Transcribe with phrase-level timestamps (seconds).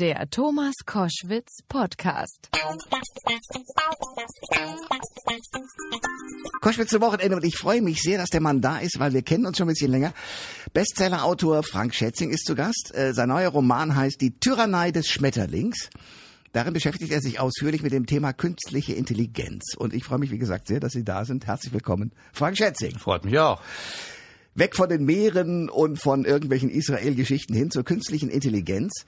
[0.00, 2.48] Der Thomas Koschwitz Podcast.
[6.62, 9.20] Koschwitz zum Wochenende und ich freue mich sehr, dass der Mann da ist, weil wir
[9.20, 10.14] kennen uns schon ein bisschen länger.
[10.72, 12.94] Bestsellerautor Frank Schätzing ist zu Gast.
[12.94, 15.90] Äh, sein neuer Roman heißt Die Tyrannei des Schmetterlings.
[16.54, 19.74] Darin beschäftigt er sich ausführlich mit dem Thema künstliche Intelligenz.
[19.76, 21.46] Und ich freue mich, wie gesagt, sehr, dass Sie da sind.
[21.46, 22.98] Herzlich willkommen, Frank Schätzing.
[22.98, 23.60] Freut mich auch.
[24.54, 29.04] Weg von den Meeren und von irgendwelchen Israel-Geschichten hin zur künstlichen Intelligenz.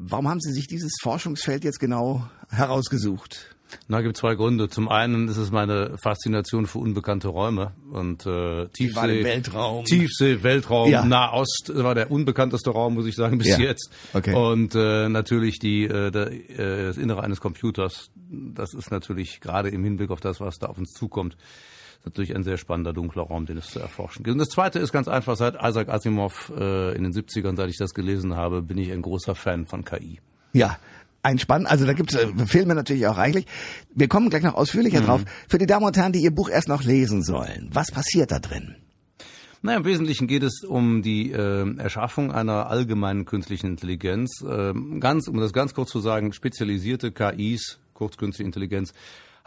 [0.00, 3.56] Warum haben Sie sich dieses Forschungsfeld jetzt genau herausgesucht?
[3.86, 4.68] Na, gibt zwei Gründe.
[4.70, 9.84] Zum einen ist es meine Faszination für unbekannte Räume und äh, Tiefsee, Weltraum.
[9.84, 11.04] Tiefsee, Weltraum, Ja.
[11.04, 13.58] Nahost war der unbekannteste Raum, muss ich sagen, bis Ja.
[13.58, 13.90] jetzt.
[14.14, 14.34] Okay.
[14.34, 18.10] Und äh, natürlich die äh, der, äh, das Innere eines Computers.
[18.30, 21.36] Das ist natürlich gerade im Hinblick auf das, was da auf uns zukommt,
[22.04, 24.34] natürlich ein sehr spannender dunkler Raum, den es zu erforschen gilt.
[24.34, 27.76] Und das Zweite ist ganz einfach: Seit Isaac Asimov äh, in den 70ern, seit ich
[27.76, 30.20] das gelesen habe, bin ich ein großer Fan von KI.
[30.52, 30.78] Ja,
[31.22, 31.66] ein Spann.
[31.66, 33.46] Also da gibt's äh, Filme natürlich auch reichlich.
[33.94, 35.24] Wir kommen gleich noch ausführlicher drauf.
[35.48, 38.38] Für die Damen und Herren, die Ihr Buch erst noch lesen sollen, was passiert da
[38.38, 38.76] drin?
[39.60, 44.44] Naja, im Wesentlichen geht es um die äh, Erschaffung einer allgemeinen künstlichen Intelligenz.
[44.48, 48.92] Ähm, ganz, um das ganz kurz zu sagen, spezialisierte KIs, kurz künstliche Intelligenz,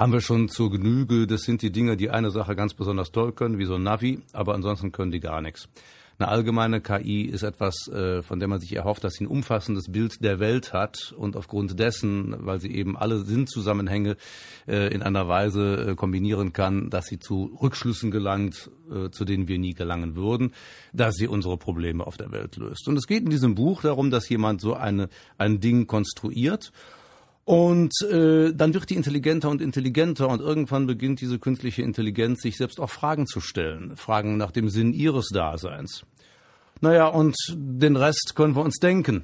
[0.01, 1.27] haben wir schon zur Genüge.
[1.27, 4.19] Das sind die Dinge, die eine Sache ganz besonders toll können, wie so ein Navi,
[4.33, 5.69] aber ansonsten können die gar nichts.
[6.17, 9.91] Eine allgemeine KI ist etwas, äh, von der man sich erhofft, dass sie ein umfassendes
[9.91, 14.17] Bild der Welt hat und aufgrund dessen, weil sie eben alle Sinnzusammenhänge
[14.67, 18.71] äh, in einer Weise äh, kombinieren kann, dass sie zu Rückschlüssen gelangt,
[19.11, 20.51] zu denen wir nie gelangen würden,
[20.91, 22.89] dass sie unsere Probleme auf der Welt löst.
[22.89, 25.07] Und es geht in diesem Buch darum, dass jemand so eine,
[25.37, 26.73] ein Ding konstruiert
[27.45, 32.57] und äh, dann wird die intelligenter und intelligenter und irgendwann beginnt diese künstliche Intelligenz sich
[32.57, 33.97] selbst auch Fragen zu stellen.
[33.97, 36.05] Fragen nach dem Sinn ihres Daseins.
[36.81, 39.23] Naja, und den Rest können wir uns denken.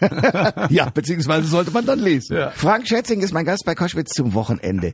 [0.68, 2.36] ja, beziehungsweise sollte man dann lesen.
[2.36, 2.50] Ja.
[2.50, 4.92] Frank Schätzing ist mein Gast bei Koschwitz zum Wochenende.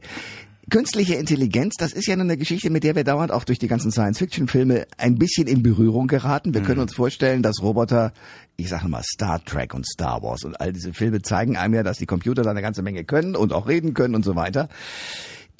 [0.70, 3.90] Künstliche Intelligenz, das ist ja eine Geschichte, mit der wir dauernd auch durch die ganzen
[3.90, 6.52] Science-Fiction-Filme ein bisschen in Berührung geraten.
[6.52, 8.12] Wir können uns vorstellen, dass Roboter,
[8.56, 11.82] ich sage mal Star Trek und Star Wars und all diese Filme zeigen einem ja,
[11.82, 14.68] dass die Computer da eine ganze Menge können und auch reden können und so weiter.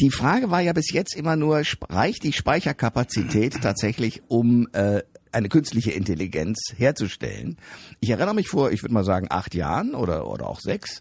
[0.00, 5.02] Die Frage war ja bis jetzt immer nur, reicht die Speicherkapazität tatsächlich, um äh,
[5.32, 7.56] eine künstliche Intelligenz herzustellen?
[8.00, 11.00] Ich erinnere mich vor, ich würde mal sagen, acht Jahren oder, oder auch sechs,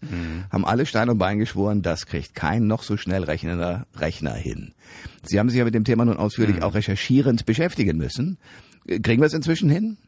[0.50, 4.74] haben alle Stein und Bein geschworen, das kriegt kein noch so schnell rechnender Rechner hin.
[5.24, 8.38] Sie haben sich ja mit dem Thema nun ausführlich auch recherchierend beschäftigen müssen.
[8.86, 9.98] Äh, Kriegen wir es inzwischen hin?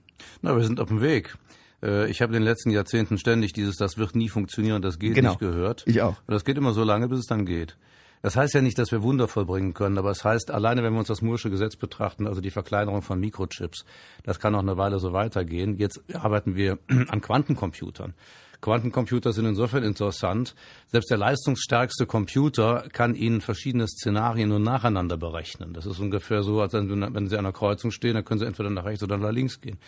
[0.42, 1.36] Na, wir sind auf dem Weg.
[1.82, 5.14] Äh, Ich habe in den letzten Jahrzehnten ständig dieses Das wird nie funktionieren, das geht
[5.14, 5.30] Genau.
[5.30, 5.82] nicht gehört.
[5.86, 6.16] Ich auch.
[6.26, 7.76] Und das geht immer so lange, bis es dann geht.
[8.22, 10.98] Das heißt ja nicht, dass wir Wunder vollbringen können, aber es heißt, alleine wenn wir
[10.98, 13.84] uns das Moore'sche Gesetz betrachten, also die Verkleinerung von Mikrochips,
[14.24, 15.78] das kann noch eine Weile so weitergehen.
[15.78, 18.14] Jetzt arbeiten wir an Quantencomputern.
[18.60, 20.54] Quantencomputer sind insofern interessant.
[20.88, 25.72] Selbst der leistungsstärkste Computer kann Ihnen verschiedene Szenarien nur nacheinander berechnen.
[25.72, 28.70] Das ist ungefähr so, als wenn Sie an einer Kreuzung stehen, dann können Sie entweder
[28.70, 29.78] nach rechts oder nach links gehen.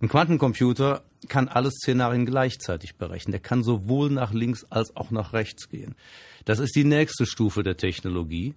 [0.00, 3.32] Ein Quantencomputer kann alle Szenarien gleichzeitig berechnen.
[3.32, 5.94] Der kann sowohl nach links als auch nach rechts gehen.
[6.44, 8.54] Das ist die nächste Stufe der Technologie.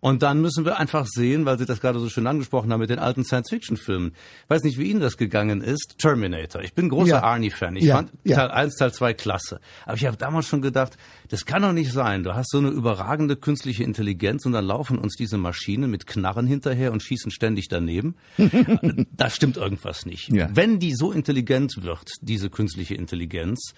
[0.00, 2.88] Und dann müssen wir einfach sehen, weil Sie das gerade so schön angesprochen haben mit
[2.88, 4.12] den alten Science-Fiction-Filmen.
[4.44, 5.96] Ich weiß nicht, wie Ihnen das gegangen ist.
[5.98, 6.62] Terminator.
[6.62, 7.22] Ich bin großer Ja.
[7.22, 7.76] Arnie-Fan.
[7.76, 8.36] Ich Ja, fand ja.
[8.36, 9.60] Teil 1, Teil 2 klasse.
[9.84, 10.96] Aber ich habe damals schon gedacht,
[11.28, 12.24] das kann doch nicht sein.
[12.24, 16.46] Du hast so eine überragende künstliche Intelligenz und dann laufen uns diese Maschinen mit Knarren
[16.46, 18.14] hinterher und schießen ständig daneben.
[19.16, 20.30] da stimmt irgendwas nicht.
[20.32, 23.74] Wenn die so intelligent wird, diese künstliche Intelligenz,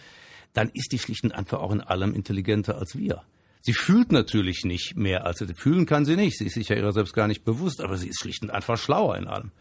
[0.52, 3.22] dann ist die schlicht und einfach auch in allem intelligenter als wir.
[3.64, 6.36] Sie fühlt natürlich nicht mehr, als sie fühlen kann sie nicht.
[6.36, 8.76] Sie ist sich ja ihrer selbst gar nicht bewusst, aber sie ist schlicht und einfach
[8.76, 9.52] schlauer in allem.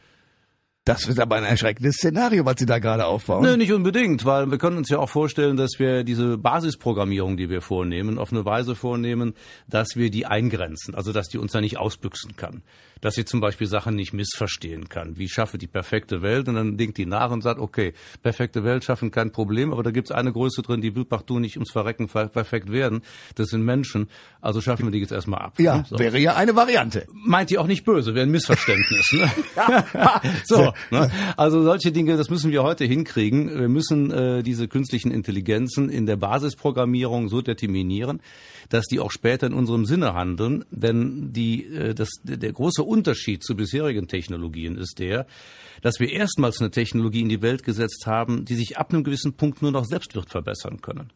[0.84, 3.44] Das wird aber ein erschreckendes Szenario, was Sie da gerade aufbauen.
[3.44, 7.52] Nö, nicht unbedingt, weil wir können uns ja auch vorstellen, dass wir diese Basisprogrammierung, die
[7.52, 9.36] wir vornehmen, auf eine Weise vornehmen,
[9.68, 12.64] dass wir die eingrenzen, also dass die uns da nicht ausbüchsen kann.
[13.00, 15.18] Dass sie zum Beispiel Sachen nicht missverstehen kann.
[15.18, 16.48] Wie schaffe die perfekte Welt?
[16.48, 17.94] Und dann denkt die nach und sagt, okay,
[18.24, 21.58] perfekte Welt schaffen kein Problem, aber da gibt's eine Größe drin, die will partout nicht
[21.58, 23.02] ums Verrecken per- perfekt werden.
[23.36, 24.08] Das sind Menschen,
[24.40, 25.60] also schaffen wir die jetzt erstmal ab.
[25.60, 25.98] Ja, So.
[26.00, 27.06] wäre ja eine Variante.
[27.12, 29.12] Meint die auch nicht böse, wäre ein Missverständnis.
[29.14, 29.32] Ne?
[30.46, 31.12] so, ne?
[31.38, 33.60] Also solche Dinge, das müssen wir heute hinkriegen.
[33.60, 38.22] Wir müssen äh, diese künstlichen Intelligenzen in der Basisprogrammierung so determinieren,
[38.70, 40.66] dass die auch später in unserem Sinne handeln.
[40.72, 45.26] Denn die, äh, das, der große Unterschied zu bisherigen Technologien ist der,
[45.82, 49.34] dass wir erstmals eine Technologie in die Welt gesetzt haben, die sich ab einem gewissen
[49.34, 51.12] Punkt nur noch selbst wird verbessern können.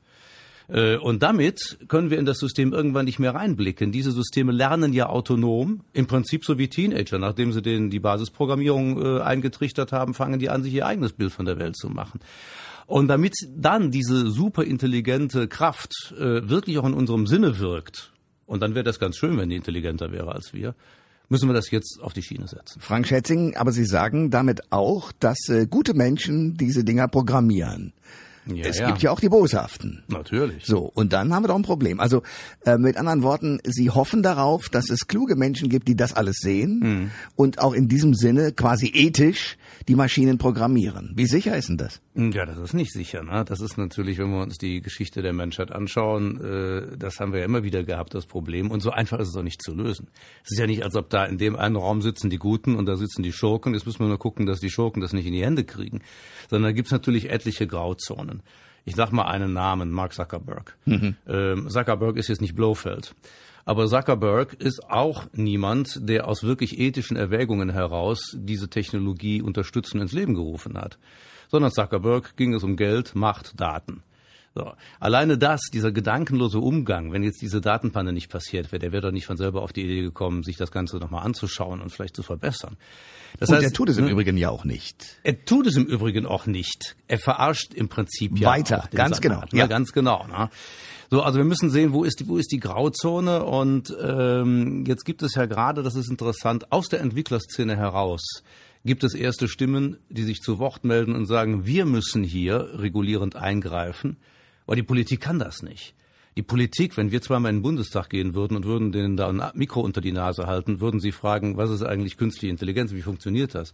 [0.67, 3.91] Äh, Und damit können wir in das System irgendwann nicht mehr reinblicken.
[3.91, 7.19] Diese Systeme lernen ja autonom, im Prinzip so wie Teenager.
[7.19, 11.31] Nachdem sie denen die Basisprogrammierung äh, eingetrichtert haben, fangen die an, sich ihr eigenes Bild
[11.31, 12.19] von der Welt zu machen.
[12.87, 18.11] Und damit dann diese superintelligente Kraft äh, wirklich auch in unserem Sinne wirkt,
[18.45, 20.75] und dann wäre das ganz schön, wenn die intelligenter wäre als wir,
[21.29, 22.79] müssen wir das jetzt auf die Schiene setzen.
[22.79, 27.93] Frank Schätzing, aber Sie sagen damit auch, dass äh, gute Menschen diese Dinger programmieren.
[28.47, 28.87] Ja, es ja.
[28.87, 30.03] gibt ja auch die Boshaften.
[30.07, 30.65] Natürlich.
[30.65, 31.99] So, und dann haben wir doch ein Problem.
[31.99, 32.21] Also
[32.65, 36.37] äh, mit anderen Worten, Sie hoffen darauf, dass es kluge Menschen gibt, die das alles
[36.37, 37.11] sehen Mhm.
[37.35, 39.57] und auch in diesem Sinne quasi ethisch
[39.87, 41.13] die Maschinen programmieren.
[41.15, 42.01] Wie sicher ist denn das?
[42.15, 43.23] Ja, das ist nicht sicher.
[43.23, 43.43] Ne?
[43.45, 47.39] Das ist natürlich, wenn wir uns die Geschichte der Menschheit anschauen, äh, das haben wir
[47.39, 48.71] ja immer wieder gehabt, das Problem.
[48.71, 50.07] Und so einfach ist es auch nicht zu lösen.
[50.43, 52.85] Es ist ja nicht, als ob da in dem einen Raum sitzen die Guten und
[52.85, 53.73] da sitzen die Schurken.
[53.73, 56.01] Jetzt müssen wir nur gucken, dass die Schurken das nicht in die Hände kriegen.
[56.49, 58.41] Sondern da gibt's natürlich etliche Grauzonen.
[58.85, 60.77] Ich sag mal einen Namen, Mark Zuckerberg.
[61.27, 63.15] Ähm, Zuckerberg ist jetzt nicht Blofeld.
[63.65, 70.11] Aber Zuckerberg ist auch niemand, der aus wirklich ethischen Erwägungen heraus diese Technologie unterstützen ins
[70.11, 70.99] Leben gerufen hat.
[71.49, 74.03] Sondern Zuckerberg ging es um Geld, Macht, Daten.
[74.57, 74.71] So.
[75.01, 79.11] Alleine das, dieser gedankenlose Umgang, wenn jetzt diese Datenpanne nicht passiert wäre, der wäre doch
[79.11, 82.23] nicht von selber auf die Idee gekommen, sich das Ganze nochmal anzuschauen und vielleicht zu
[82.23, 82.77] verbessern.
[83.37, 85.19] Das und er tut es im ne, Übrigen ja auch nicht.
[85.23, 86.95] er tut es im Übrigen auch nicht.
[87.09, 89.59] Er verarscht im Prinzip ja Weiter, ganz genau, Ne?
[89.59, 89.67] ja.
[89.67, 90.25] Ganz genau.
[90.25, 90.49] Ne?
[91.11, 95.03] So, also wir müssen sehen, wo ist die, wo ist die Grauzone und ähm, jetzt
[95.03, 98.23] gibt es ja gerade, das ist interessant, aus der Entwicklerszene heraus
[98.85, 103.35] gibt es erste Stimmen, die sich zu Wort melden und sagen, wir müssen hier regulierend
[103.35, 104.15] eingreifen,
[104.65, 105.95] weil die Politik kann das nicht.
[106.37, 109.41] Die Politik, wenn wir zweimal in den Bundestag gehen würden und würden denen da ein
[109.53, 113.55] Mikro unter die Nase halten, würden sie fragen, was ist eigentlich künstliche Intelligenz, wie funktioniert
[113.55, 113.71] das?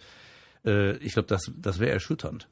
[0.64, 2.48] Äh, ich glaube, das, das wäre erschütternd.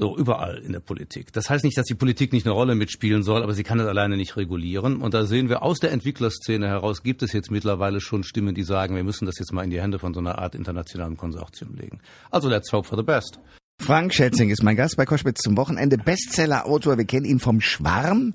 [0.00, 1.32] So, überall in der Politik.
[1.32, 3.86] Das heißt nicht, dass die Politik nicht eine Rolle mitspielen soll, aber sie kann es
[3.86, 5.02] alleine nicht regulieren.
[5.02, 8.62] Und da sehen wir aus der Entwicklerszene heraus, gibt es jetzt mittlerweile schon Stimmen, die
[8.62, 11.74] sagen, wir müssen das jetzt mal in die Hände von so einer Art internationalem Konsortium
[11.74, 12.00] legen.
[12.30, 13.40] Also let's hope for the best.
[13.80, 15.98] Frank Schätzing ist mein Gast bei Koschwitz zum Wochenende.
[15.98, 18.34] Bestseller-Autor, wir kennen ihn vom Schwarm,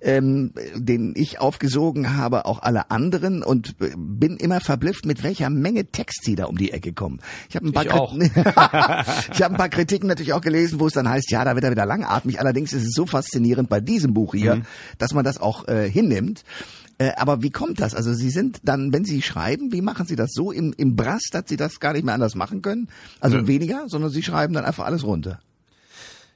[0.00, 5.84] ähm, den ich aufgesogen habe, auch alle anderen und bin immer verblüfft, mit welcher Menge
[5.86, 7.20] Text sie da um die Ecke kommen.
[7.50, 8.16] Ich habe ein paar Ich auch.
[8.18, 11.64] ich habe ein paar Kritiken natürlich auch gelesen, wo es dann heißt, ja, da wird
[11.64, 12.40] er wieder langatmig.
[12.40, 14.62] Allerdings ist es so faszinierend bei diesem Buch hier, Mhm.
[14.96, 16.44] dass man das auch äh, hinnimmt.
[16.98, 17.94] Äh, aber wie kommt das?
[17.94, 21.22] Also Sie sind dann, wenn Sie schreiben, wie machen Sie das so im, im Brass,
[21.30, 22.88] dass Sie das gar nicht mehr anders machen können?
[23.20, 23.46] Also Nö.
[23.46, 25.40] weniger, sondern Sie schreiben dann einfach alles runter.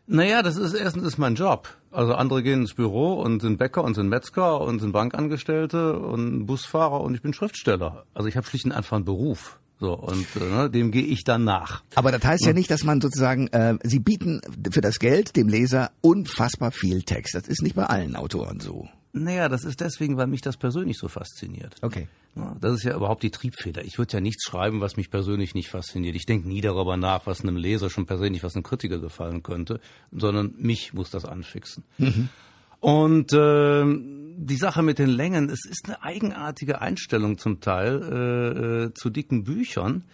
[0.07, 1.69] Naja, das ist erstens ist mein Job.
[1.91, 6.47] Also andere gehen ins Büro und sind Bäcker und sind Metzger und sind Bankangestellte und
[6.47, 8.05] Busfahrer und ich bin Schriftsteller.
[8.15, 9.59] Also ich habe schlicht und einfach einen Beruf.
[9.79, 11.83] So, und äh, ne, dem gehe ich dann nach.
[11.97, 15.49] Aber das heißt ja nicht, dass man sozusagen, äh, Sie bieten für das Geld dem
[15.49, 17.35] Leser unfassbar viel Text.
[17.35, 18.89] Das ist nicht bei allen Autoren so.
[19.13, 21.77] Naja, das ist deswegen, weil mich das persönlich so fasziniert.
[21.83, 22.09] Okay.
[22.61, 23.85] Das ist ja überhaupt die Triebfeder.
[23.85, 26.17] Ich würde ja nichts schreiben, was mich persönlich nicht fasziniert.
[26.17, 29.81] Ich denke nie darüber nach, was einem Leser schon persönlich, was einem Kritiker gefallen könnte,
[30.11, 31.85] sondern mich muss das anfixen.
[32.81, 38.85] Und äh, die Sache mit den Längen, es ist eine eigenartige Einstellung zum Teil äh,
[38.87, 40.05] äh, zu dicken Büchern,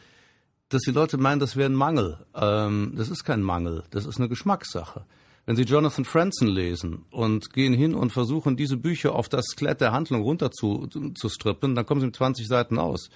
[0.68, 2.18] dass die Leute meinen, das wäre ein Mangel.
[2.34, 5.04] Ähm, das ist kein Mangel, das ist eine Geschmackssache.
[5.48, 9.80] Wenn Sie Jonathan Franzen lesen und gehen hin und versuchen, diese Bücher auf das Skelett
[9.80, 13.08] der Handlung runter zu, zu strippen, dann kommen Sie mit 20 Seiten aus.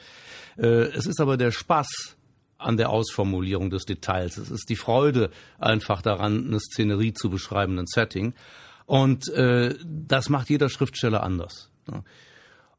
[0.56, 2.16] Äh, es ist aber der Spaß
[2.56, 4.38] an der Ausformulierung des Details.
[4.38, 8.32] Es ist die Freude einfach daran, eine Szenerie zu beschreiben, ein Setting.
[8.86, 11.68] Und äh, das macht jeder Schriftsteller anders.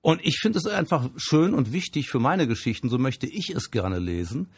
[0.01, 3.69] Und ich finde es einfach schön und wichtig für meine Geschichten, so möchte ich es
[3.69, 4.49] gerne lesen,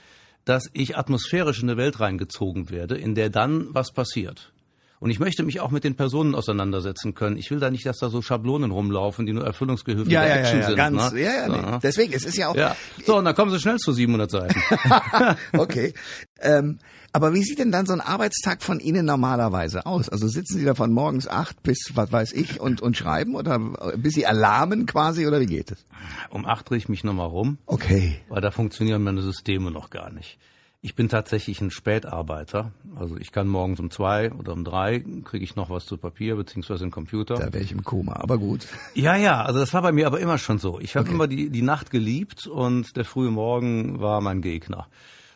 [0.46, 4.54] dass ich atmosphärisch in eine Welt reingezogen werde, in der dann was passiert.
[5.00, 7.38] Und ich möchte mich auch mit den Personen auseinandersetzen können.
[7.38, 10.76] Ich will da nicht, dass da so Schablonen rumlaufen, die nur Erfüllungsgehilfen der Action sind.
[10.78, 11.22] ganz, ne?
[11.22, 11.58] ja, ja, nee.
[11.58, 11.80] Ja.
[11.80, 12.76] Deswegen, es ist ja auch, Ja.
[13.06, 14.60] So, und dann kommen sie schnell zu 700 Seiten.
[15.58, 15.94] okay.
[16.40, 16.80] Ähm,
[17.12, 20.10] aber wie sieht denn dann so ein Arbeitstag von Ihnen normalerweise aus?
[20.10, 23.58] Also sitzen Sie da von morgens acht bis, was weiß ich, und, und schreiben oder
[23.98, 25.86] bis Sie alarmen quasi oder wie geht es?
[26.30, 28.18] Um acht drehe ich mich nochmal rum, Okay.
[28.28, 30.38] weil da funktionieren meine Systeme noch gar nicht.
[30.86, 32.72] Ich bin tatsächlich ein Spätarbeiter.
[32.96, 36.36] Also ich kann morgens um zwei oder um drei kriege ich noch was zu Papier
[36.36, 37.34] beziehungsweise einen Computer.
[37.34, 38.68] Da wäre ich im Koma, aber gut.
[38.94, 40.80] Ja, ja, also das war bei mir aber immer schon so.
[40.80, 44.86] Ich habe immer die, die Nacht geliebt und der frühe Morgen war mein Gegner.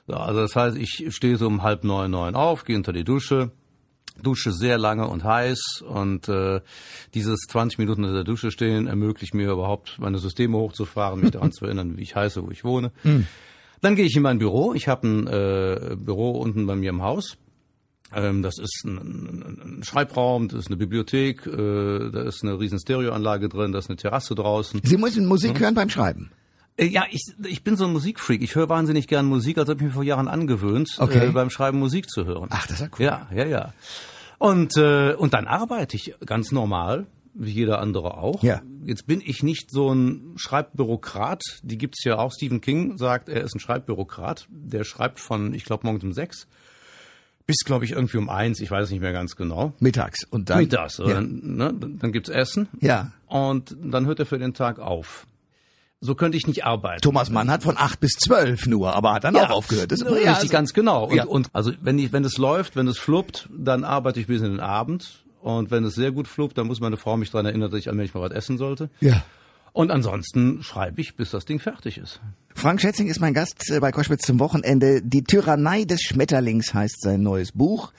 [0.06, 3.03] So, also das heißt, ich stehe so um halb neun, neun auf, gehe unter die
[3.03, 3.50] Dusche,
[4.22, 6.62] dusche sehr lange und heiß und äh,
[7.15, 11.51] dieses 20 Minuten unter der Dusche stehen ermöglicht mir überhaupt meine Systeme hochzufahren, mich daran
[11.51, 12.91] zu erinnern, wie ich heiße, wo ich wohne.
[13.81, 14.74] Dann gehe ich in mein Büro.
[14.74, 17.38] Ich habe ein äh, Büro unten bei mir im Haus.
[18.13, 22.79] Ähm, das ist ein, ein, Schreibraum, das ist eine Bibliothek, äh, da ist eine riesen
[22.79, 24.81] Stereoanlage drin, da ist eine Terrasse draußen.
[24.83, 26.31] Sie müssen Musik hören beim Schreiben.
[26.77, 28.41] Äh, ja, ich, ich bin so ein Musikfreak.
[28.41, 31.27] Ich höre wahnsinnig gern Musik, als habe ich mir vor Jahren angewöhnt, Okay.
[31.27, 32.48] äh, beim Schreiben Musik zu hören.
[32.51, 33.05] Ach, das ist ja cool.
[33.05, 33.74] Ja, ja, ja.
[34.39, 38.43] Und, äh, und dann arbeite ich ganz normal, wie jeder andere auch.
[38.43, 38.62] Ja.
[38.86, 41.41] Jetzt bin ich nicht so ein Schreibbürokrat.
[41.63, 42.31] Die gibt's ja auch.
[42.31, 44.48] Stephen King sagt, er ist ein Schreibbürokrat.
[44.50, 46.48] Der schreibt von, ich glaube, morgens um sechs
[47.45, 48.59] bis, glaube ich, irgendwie um eins.
[48.59, 49.74] Ich weiß es nicht mehr ganz genau.
[49.79, 50.59] Mittags und dann.
[50.59, 51.00] Mittags.
[51.00, 51.05] Ja.
[51.05, 52.67] Oder, ne, dann gibt's Essen.
[52.79, 53.12] Ja.
[53.25, 55.25] Und dann hört er für den Tag auf.
[56.00, 57.01] So könnte ich nicht arbeiten.
[57.01, 59.91] Thomas Mann hat von acht bis zwölf nur, aber hat dann auch aufgehört.
[59.91, 61.05] Das ist ja, ja, richtig, also- ganz genau.
[61.05, 61.25] Und, Ja.
[61.25, 64.51] und also wenn ich, wenn es läuft, wenn es fluppt, dann arbeite ich bis in
[64.51, 65.24] den Abend.
[65.41, 67.88] Und wenn es sehr gut fluppt, dann muss meine Frau mich daran erinnern, dass ich
[67.88, 68.89] allmählich mal was essen sollte.
[69.00, 69.24] Ja.
[69.72, 72.19] Und ansonsten schreibe ich, bis das Ding fertig ist.
[72.55, 75.01] Frank Schätzing ist mein Gast äh, bei Koschwitz zum Wochenende.
[75.01, 77.93] Die Tyrannei des Schmetterlings heißt sein neues Buch.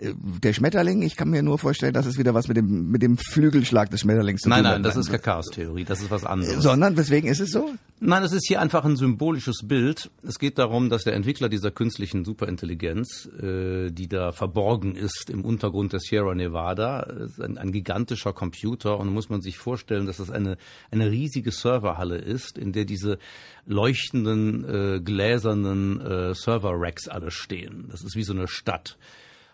[0.00, 3.02] Äh, Der Schmetterling, ich kann mir nur vorstellen, dass es wieder was mit dem, mit
[3.02, 4.84] dem Flügelschlag des Schmetterlings zu Nein, tun nein, hat.
[4.86, 6.62] das ist keine Chaos-Theorie, das ist was anderes.
[6.62, 7.70] Sondern, weswegen ist es so?
[8.00, 10.10] Nein, es ist hier einfach ein symbolisches Bild.
[10.26, 15.44] Es geht darum, dass der Entwickler dieser künstlichen Superintelligenz, äh, die da verborgen ist im
[15.44, 17.06] Untergrund der Sierra Nevada,
[17.40, 20.56] ein, ein gigantischer Computer und muss man sich vorstellen, dass das eine,
[20.90, 23.18] eine riesige Serverhalle ist, in der diese
[23.66, 27.86] leuchtenden, äh, gläsernen äh, Server-Racks alle stehen.
[27.90, 28.98] Das ist wie so eine Stadt.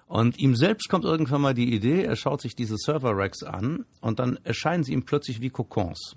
[0.08, 4.18] Und ihm selbst kommt irgendwann mal die Idee, er schaut sich diese Server-Racks an und
[4.18, 6.16] dann erscheinen sie ihm plötzlich wie Kokons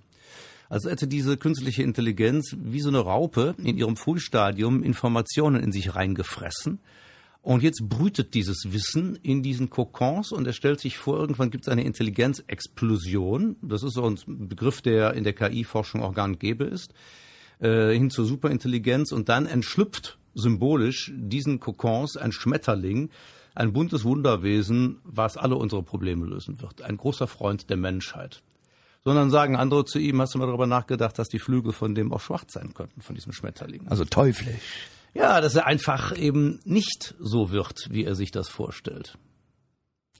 [0.71, 5.95] als hätte diese künstliche Intelligenz wie so eine Raupe in ihrem Frühstadium Informationen in sich
[5.95, 6.79] reingefressen.
[7.41, 11.65] Und jetzt brütet dieses Wissen in diesen Kokons und er stellt sich vor, irgendwann gibt
[11.65, 13.57] es eine Intelligenzexplosion.
[13.61, 14.17] Das ist so ein
[14.47, 16.93] Begriff, der in der KI-Forschung auch gar nicht gäbe ist,
[17.59, 23.09] äh, hin zur Superintelligenz und dann entschlüpft symbolisch diesen Kokons ein Schmetterling,
[23.55, 26.81] ein buntes Wunderwesen, was alle unsere Probleme lösen wird.
[26.81, 28.41] Ein großer Freund der Menschheit
[29.03, 32.13] sondern sagen andere zu ihm, hast du mal darüber nachgedacht, dass die Flügel von dem
[32.13, 33.87] auch schwarz sein könnten, von diesem Schmetterling?
[33.87, 34.87] Also teuflisch.
[35.13, 39.17] Ja, dass er einfach eben nicht so wird, wie er sich das vorstellt.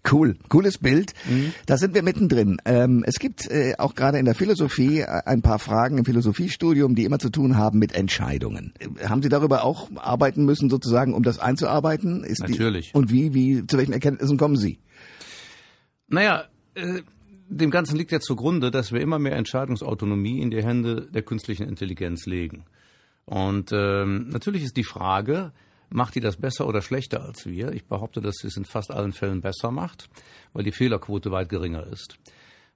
[0.09, 1.13] Cool, cooles Bild.
[1.29, 1.53] Mhm.
[1.67, 2.57] Da sind wir mittendrin.
[2.65, 6.95] Ähm, es gibt äh, auch gerade in der Philosophie äh, ein paar Fragen im Philosophiestudium,
[6.95, 8.73] die immer zu tun haben mit Entscheidungen.
[8.79, 12.23] Äh, haben Sie darüber auch arbeiten müssen, sozusagen, um das einzuarbeiten?
[12.23, 12.91] Ist Natürlich.
[12.91, 14.79] Die, und wie, wie, zu welchen Erkenntnissen kommen Sie?
[16.07, 17.01] Naja, äh,
[17.47, 21.67] dem Ganzen liegt ja zugrunde, dass wir immer mehr Entscheidungsautonomie in die Hände der künstlichen
[21.67, 22.63] Intelligenz legen.
[23.25, 25.51] Und ähm, natürlich ist die Frage,
[25.91, 27.71] macht die das besser oder schlechter als wir?
[27.73, 30.09] Ich behaupte, dass sie es in fast allen Fällen besser macht,
[30.53, 32.17] weil die Fehlerquote weit geringer ist.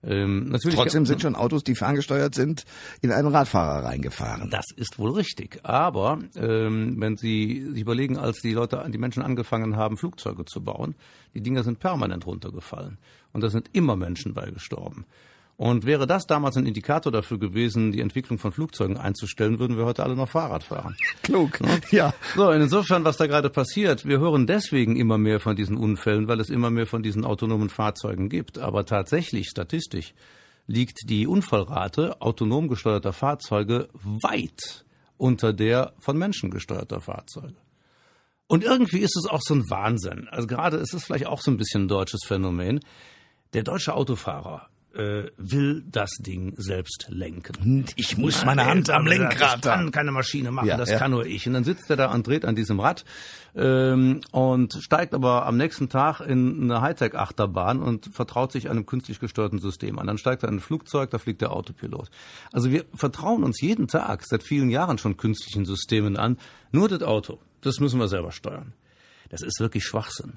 [0.04, 2.66] Ähm, natürlich Trotzdem sind schon Autos, die ferngesteuert sind,
[3.02, 4.50] in einen Radfahrer reingefahren.
[4.52, 5.60] Das ist wohl richtig.
[5.64, 10.62] Aber ähm, wenn Sie sich überlegen, als die Leute, die Menschen angefangen haben, Flugzeuge zu
[10.62, 10.96] bauen,
[11.34, 13.00] die Dinger sind permanent runtergefallen.
[13.34, 15.06] Und da sind immer Menschen bei gestorben.
[15.58, 19.86] Und wäre das damals ein Indikator dafür gewesen, die Entwicklung von Flugzeugen einzustellen, würden wir
[19.86, 20.98] heute alle noch Fahrrad fahren.
[21.24, 21.60] Klug.
[21.92, 22.14] Ja.
[22.36, 26.42] So, insofern, was da gerade passiert, wir hören deswegen immer mehr von diesen Unfällen, weil
[26.42, 28.58] es immer mehr von diesen autonomen Fahrzeugen gibt.
[28.58, 30.14] Aber tatsächlich, statistisch,
[30.68, 34.86] liegt die Unfallrate autonom gesteuerter Fahrzeuge weit
[35.18, 37.56] unter der von Menschen gesteuerter Fahrzeuge.
[38.48, 40.28] Und irgendwie ist es auch so ein Wahnsinn.
[40.30, 42.82] Also gerade ist es vielleicht auch so ein bisschen ein deutsches Phänomen.
[43.54, 47.86] Der deutsche Autofahrer äh, will das Ding selbst lenken.
[47.96, 50.98] Ich muss meine Hand am Lenkrad Das kann keine Maschine machen, Ja, das ja.
[50.98, 51.48] kann nur ich.
[51.48, 53.04] Und dann sitzt er da und dreht an diesem Rad
[53.56, 59.20] ähm, und steigt aber am nächsten Tag in eine Hightech-Achterbahn und vertraut sich einem künstlich
[59.20, 60.08] gesteuerten System an.
[60.08, 62.10] Dann steigt er in ein Flugzeug, da fliegt der Autopilot.
[62.52, 66.38] Also wir vertrauen uns jeden Tag, seit vielen Jahren schon künstlichen Systemen an.
[66.72, 68.74] Nur das Auto, das müssen wir selber steuern.
[69.30, 70.34] Das ist wirklich Schwachsinn.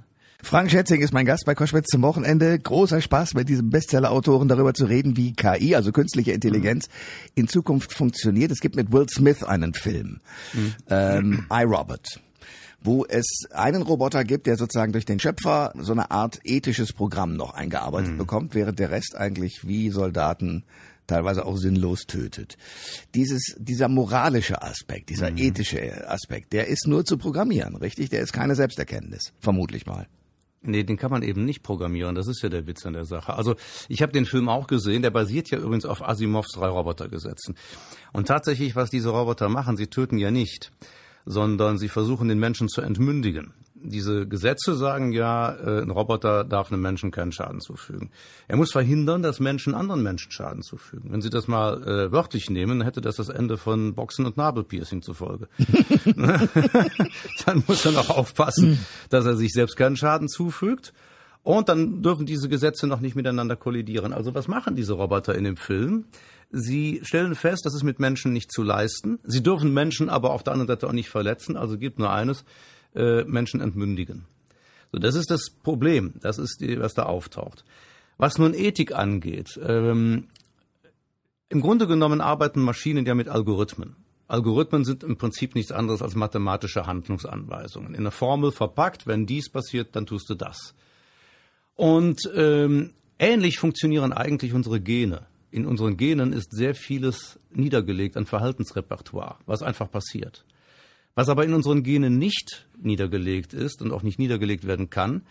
[0.49, 2.59] Frank Schätzing ist mein Gast bei Koschwitz zum Wochenende.
[2.59, 6.89] Großer Spaß mit diesem Bestseller-Autoren darüber zu reden, wie KI, also künstliche Intelligenz,
[7.35, 8.51] in Zukunft funktioniert.
[8.51, 10.21] Es gibt mit Will Smith einen Film,
[10.89, 12.21] ähm, iRobot,
[12.81, 17.37] wo es einen Roboter gibt, der sozusagen durch den Schöpfer so eine Art ethisches Programm
[17.37, 20.65] noch eingearbeitet bekommt, während der Rest eigentlich wie Soldaten
[21.07, 22.57] teilweise auch sinnlos tötet.
[23.15, 28.09] Dieses, dieser moralische Aspekt, dieser ethische Aspekt, der ist nur zu programmieren, richtig?
[28.09, 30.07] Der ist keine Selbsterkenntnis, vermutlich mal.
[30.61, 32.17] Nee, den kann man eben nicht programmieren.
[32.17, 33.35] Das ist ja der Witz an der Sache.
[33.35, 33.55] Also
[33.89, 35.03] ich habe den Film auch gesehen.
[35.03, 37.57] Der basiert ja übrigens auf Asimovs drei Robotergesetzen.
[38.13, 40.73] Und tatsächlich, was diese Roboter machen, sie töten ja nicht,
[41.29, 43.53] sondern sie versuchen den Menschen zu entmündigen.
[43.75, 48.11] Diese Gesetze sagen ja, äh, ein Roboter darf einem Menschen keinen Schaden zufügen.
[48.49, 51.13] Er muss verhindern, dass Menschen anderen Menschen Schaden zufügen.
[51.13, 55.03] Wenn Sie das mal äh, wörtlich nehmen, hätte das das Ende von Boxen und Nabelpiercing
[55.03, 55.49] zur Folge.
[56.17, 60.93] dann muss er noch aufpassen, dass er sich selbst keinen Schaden zufügt.
[61.45, 64.13] Und dann dürfen diese Gesetze noch nicht miteinander kollidieren.
[64.13, 66.07] Also was machen diese Roboter in dem Film?
[66.51, 69.19] Sie stellen fest, das ist mit Menschen nicht zu leisten.
[69.23, 71.57] Sie dürfen Menschen aber auf der anderen Seite auch nicht verletzen.
[71.57, 72.45] Also gibt nur eines,
[72.95, 74.25] äh, Menschen entmündigen.
[74.93, 76.15] So, das ist das Problem.
[76.21, 77.65] Das ist die, was da auftaucht.
[78.17, 80.29] Was nun Ethik angeht, ähm,
[81.51, 83.97] im Grunde genommen arbeiten Maschinen ja mit Algorithmen.
[84.27, 87.95] Algorithmen sind im Prinzip nichts anderes als mathematische Handlungsanweisungen.
[87.95, 90.75] In einer Formel verpackt, wenn dies passiert, dann tust du das.
[91.75, 95.28] Und ähm, ähnlich funktionieren eigentlich unsere Gene.
[95.51, 100.45] In unseren Genen ist sehr vieles niedergelegt an Verhaltensrepertoire, was einfach passiert.
[101.15, 105.23] Was aber in unseren Genen nicht niedergelegt ist und auch nicht niedergelegt werden kann,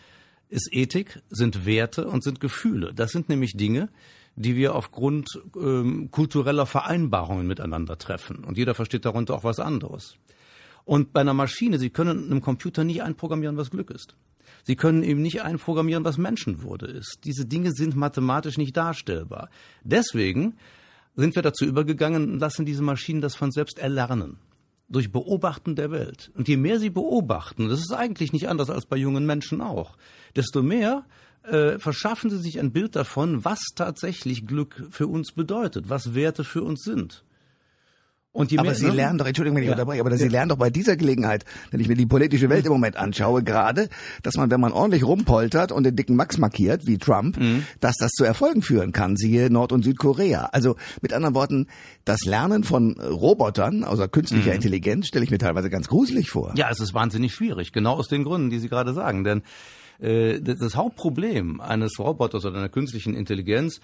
[0.50, 2.94] ist Ethik, sind Werte und sind Gefühle.
[2.94, 3.90] Das sind nämlich Dinge,
[4.36, 8.44] die wir aufgrund ähm, kultureller Vereinbarungen miteinander treffen.
[8.44, 10.16] Und jeder versteht darunter auch was anderes.
[10.86, 14.16] Und bei einer Maschine, Sie können einem Computer nicht einprogrammieren, was Glück ist.
[14.64, 17.20] Sie können eben nicht einprogrammieren, was Menschenwürde ist.
[17.24, 19.50] Diese Dinge sind mathematisch nicht darstellbar.
[19.84, 20.56] Deswegen
[21.16, 24.38] sind wir dazu übergegangen und lassen diese Maschinen das von selbst erlernen.
[24.90, 26.32] Durch Beobachten der Welt.
[26.36, 29.98] Und je mehr sie beobachten, das ist eigentlich nicht anders als bei jungen Menschen auch,
[30.36, 31.06] desto mehr
[31.44, 36.44] äh, verschaffen sie sich ein Bild davon, was tatsächlich Glück für uns bedeutet, was Werte
[36.44, 37.24] für uns sind.
[38.38, 38.92] Und aber mehr, Sie ne?
[38.92, 39.74] lernen doch, Entschuldigung, wenn ich ja.
[39.74, 40.18] unterbreche, aber ja.
[40.18, 43.42] Sie lernen doch bei dieser Gelegenheit, wenn ich mir die politische Welt im Moment anschaue,
[43.42, 43.90] gerade,
[44.22, 47.66] dass man, wenn man ordentlich rumpoltert und den dicken Max markiert, wie Trump, mhm.
[47.80, 50.50] dass das zu Erfolgen führen kann, siehe Nord- und Südkorea.
[50.52, 51.66] Also mit anderen Worten,
[52.06, 54.58] das Lernen von Robotern, also künstlicher mhm.
[54.58, 56.54] Intelligenz, stelle ich mir teilweise ganz gruselig vor.
[56.56, 59.24] Ja, es ist wahnsinnig schwierig, genau aus den Gründen, die Sie gerade sagen.
[59.24, 59.42] Denn
[60.00, 63.82] äh, das Hauptproblem eines Roboters oder einer künstlichen Intelligenz,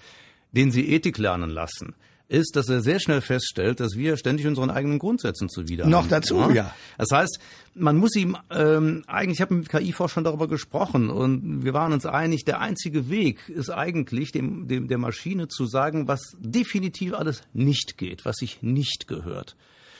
[0.52, 1.96] den Sie Ethik lernen lassen,
[2.28, 6.36] ist, dass er sehr schnell feststellt, dass wir ständig unseren eigenen Grundsätzen zuwider Noch dazu,
[6.36, 6.52] ja.
[6.52, 6.74] ja.
[6.96, 7.38] Das heißt,
[7.74, 12.06] man muss ihm ähm, eigentlich, ich habe mit KI-Forschern darüber gesprochen und wir waren uns
[12.06, 17.42] einig, der einzige Weg ist eigentlich dem, dem der Maschine zu sagen, was definitiv alles
[17.52, 19.56] nicht geht, was sich nicht gehört.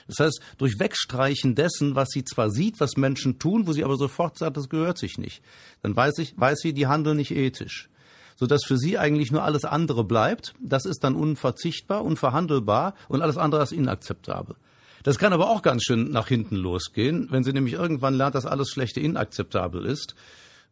[0.06, 3.96] Das heißt, durch Wegstreichen dessen, was sie zwar sieht, was Menschen tun, wo sie aber
[3.96, 5.42] sofort sagt, das gehört sich nicht,
[5.82, 7.88] dann weiß ich, weiß sie, die handeln nicht ethisch
[8.36, 10.54] sodass für sie eigentlich nur alles andere bleibt.
[10.60, 14.56] Das ist dann unverzichtbar, unverhandelbar und alles andere ist inakzeptabel.
[15.02, 17.28] Das kann aber auch ganz schön nach hinten losgehen.
[17.30, 20.14] Wenn sie nämlich irgendwann lernt, dass alles Schlechte inakzeptabel ist,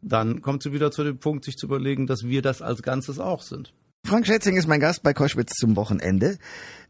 [0.01, 3.19] dann kommt sie wieder zu dem Punkt, sich zu überlegen, dass wir das als Ganzes
[3.19, 3.73] auch sind.
[4.05, 6.37] Frank Schätzing ist mein Gast bei Koschwitz zum Wochenende.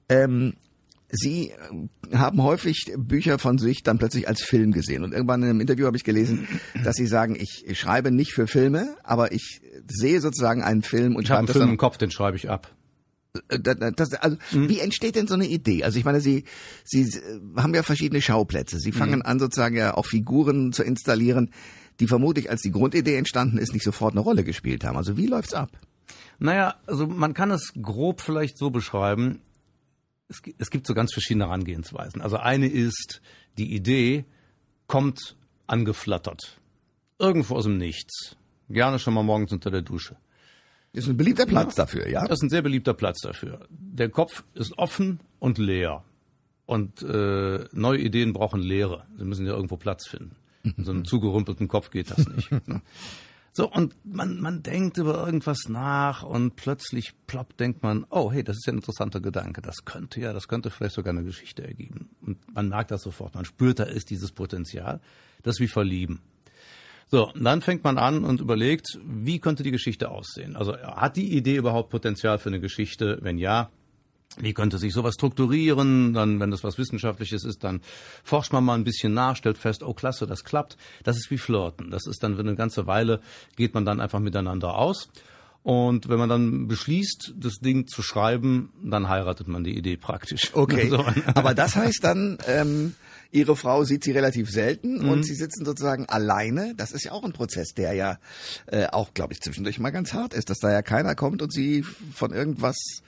[0.10, 0.54] Ähm,
[1.16, 5.04] Sie äh, haben häufig Bücher von sich dann plötzlich als Film gesehen.
[5.04, 6.48] Und irgendwann in einem Interview habe ich gelesen,
[6.84, 11.22] dass Sie sagen, ich schreibe nicht für Filme, aber ich sehe sozusagen einen Film und
[11.22, 12.74] ich schreibe einen Film im Kopf, den schreibe ich ab.
[13.48, 14.70] Äh, das, also, mhm.
[14.70, 15.84] Wie entsteht denn so eine Idee?
[15.84, 16.46] Also ich meine, Sie,
[16.84, 17.08] Sie
[17.58, 18.80] haben ja verschiedene Schauplätze.
[18.80, 19.26] Sie fangen mhm.
[19.26, 21.52] an, sozusagen ja auch Figuren zu installieren,
[22.00, 24.98] die vermutlich, als die Grundidee entstanden ist, nicht sofort eine Rolle gespielt haben.
[24.98, 25.70] Also wie läuft's ab?
[26.40, 29.42] Naja, also man kann es grob vielleicht so beschreiben
[30.34, 32.22] es, es gibt so ganz verschiedene Herangehensweisen.
[32.22, 33.22] Also eine ist,
[33.58, 34.26] die Idee
[34.88, 35.36] kommt
[35.68, 36.60] angeflattert.
[37.20, 38.36] Irgendwo aus dem Nichts.
[38.70, 40.18] Gerne schon mal morgens unter der Dusche.
[40.94, 42.22] Das ist ein beliebter Platz ja, dafür, ja?
[42.26, 43.68] Das ist ein sehr beliebter Platz dafür.
[43.70, 46.04] Der Kopf ist offen und leer.
[46.66, 49.06] Und äh, neue Ideen brauchen Leere.
[49.18, 50.36] Sie müssen ja irgendwo Platz finden.
[50.64, 52.50] In so einem zugerümpelten Kopf geht das nicht.
[53.56, 58.44] So, und man, man denkt über irgendwas nach und plötzlich ploppt, denkt man, oh, hey,
[58.44, 59.62] das ist ja ein interessanter Gedanke.
[59.62, 62.10] Das könnte ja, das könnte vielleicht sogar eine Geschichte ergeben.
[62.22, 63.36] Und man merkt das sofort.
[63.36, 65.02] Man spürt, da ist dieses Potenzial.
[65.44, 66.22] Das ist wie Verlieben.
[67.12, 70.56] So, und dann fängt man an und überlegt, wie könnte die Geschichte aussehen?
[70.56, 73.20] Also hat die Idee überhaupt Potenzial für eine Geschichte?
[73.22, 73.70] Wenn ja,
[74.40, 76.14] wie könnte sich sowas strukturieren?
[76.14, 77.82] Dann, wenn das was Wissenschaftliches ist, dann
[78.24, 80.78] forscht man mal ein bisschen nach, stellt fest, oh klasse, das klappt.
[81.04, 81.92] Das ist wie Flirten.
[81.92, 83.22] Das ist dann, wenn eine ganze Weile
[83.56, 85.10] geht man dann einfach miteinander aus.
[85.64, 90.52] Und wenn man dann beschließt, das Ding zu schreiben, dann heiratet man die Idee praktisch.
[90.54, 90.90] Okay.
[90.94, 91.06] So.
[91.34, 92.96] Aber das heißt dann, ähm,
[93.32, 95.10] Ihre Frau sieht Sie relativ selten mhm.
[95.10, 96.76] und Sie sitzen sozusagen alleine.
[96.76, 98.20] Das ist ja auch ein Prozess, der ja
[98.68, 101.52] äh, auch, glaube ich, zwischendurch mal ganz hart ist, dass da ja keiner kommt und
[101.52, 103.02] Sie von irgendwas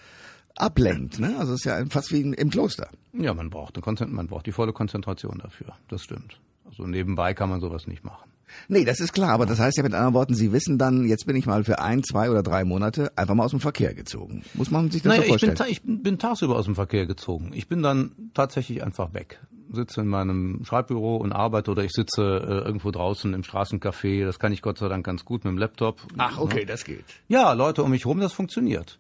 [0.56, 1.20] ablenkt.
[1.20, 1.36] Ne?
[1.38, 2.90] Also es ist ja fast wie im Kloster.
[3.14, 5.74] Ja, man braucht, eine man braucht die volle Konzentration dafür.
[5.90, 6.40] Das stimmt.
[6.66, 8.30] Also nebenbei kann man sowas nicht machen.
[8.68, 11.26] Nee, das ist klar, aber das heißt ja mit anderen Worten, Sie wissen dann, jetzt
[11.26, 14.44] bin ich mal für ein, zwei oder drei Monate einfach mal aus dem Verkehr gezogen.
[14.54, 15.58] Muss man sich das naja, so vorstellen?
[15.68, 17.52] Ich bin, ich bin tagsüber aus dem Verkehr gezogen.
[17.54, 19.40] Ich bin dann tatsächlich einfach weg.
[19.72, 24.26] Sitze in meinem Schreibbüro und arbeite oder ich sitze äh, irgendwo draußen im Straßencafé.
[24.26, 26.02] Das kann ich Gott sei Dank ganz gut mit dem Laptop.
[26.18, 26.66] Ach, okay, ja.
[26.66, 27.06] das geht.
[27.28, 29.00] Ja, Leute um mich herum, das funktioniert.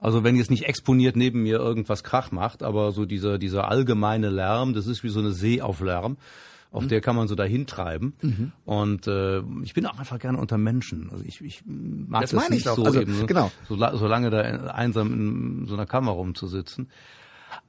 [0.00, 4.30] Also wenn jetzt nicht exponiert neben mir irgendwas Krach macht, aber so dieser, dieser allgemeine
[4.30, 6.16] Lärm, das ist wie so eine See auf Lärm,
[6.70, 6.88] auf mhm.
[6.88, 8.14] der kann man so dahin treiben.
[8.22, 8.52] Mhm.
[8.64, 11.08] Und äh, ich bin auch einfach gerne unter Menschen.
[11.10, 13.50] Also ich, ich mag das, das nicht so also, eben, genau.
[13.68, 16.88] so, so lange da einsam in so einer Kammer rumzusitzen.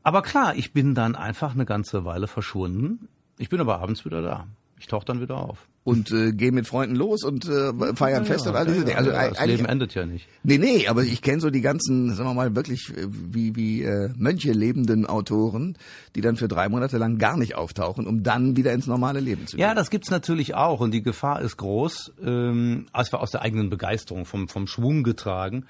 [0.04, 3.08] Aber klar, ich bin dann einfach eine ganze Weile verschwunden.
[3.38, 4.48] Ich bin aber abends wieder da.
[4.78, 5.68] Ich tauche dann wieder auf.
[5.84, 8.80] Und äh, gehen mit Freunden los und äh, feiern Ja, Fest ja, und all diese
[8.80, 8.98] ja, Dinge.
[8.98, 10.28] Also ja, das Leben endet ja nicht.
[10.44, 13.84] Nee, nee, aber ich kenne so die ganzen, sagen wir mal, wirklich äh, wie, wie
[13.84, 15.78] äh, Mönche lebenden Autoren,
[16.16, 19.48] die dann für drei Monate lang gar nicht auftauchen, um dann wieder ins normale Leben
[19.48, 19.66] zu gehen.
[19.66, 23.42] Ja, das gibt's natürlich auch und die Gefahr ist groß, ähm, als wir aus der
[23.42, 25.66] eigenen Begeisterung, vom, vom Schwung getragen.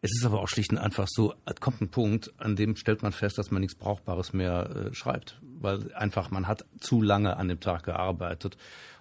[0.00, 3.02] Es ist aber auch schlicht und einfach so, es kommt ein Punkt, an dem stellt
[3.02, 7.36] man fest, dass man nichts Brauchbares mehr äh, schreibt, weil einfach man hat zu lange
[7.36, 8.56] an dem Tag gearbeitet